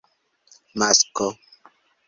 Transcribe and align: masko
masko 0.81 1.27